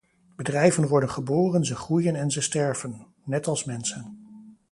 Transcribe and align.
Bedrijven 0.35 0.87
worden 0.87 1.09
geboren, 1.09 1.65
ze 1.65 1.75
groeien 1.75 2.15
en 2.15 2.31
ze 2.31 2.41
sterven– 2.41 3.07
net 3.23 3.47
als 3.47 3.63
mensen. 3.63 4.17